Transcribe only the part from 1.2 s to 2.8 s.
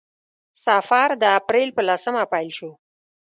د اپریل په لسمه پیل شو.